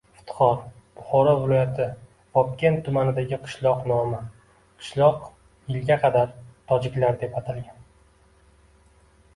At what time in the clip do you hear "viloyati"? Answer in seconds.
1.41-1.85